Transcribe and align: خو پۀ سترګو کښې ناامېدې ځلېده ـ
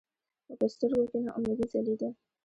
خو 0.45 0.53
پۀ 0.59 0.65
سترګو 0.73 1.03
کښې 1.11 1.19
ناامېدې 1.25 1.65
ځلېده 1.71 2.09
ـ 2.11 2.13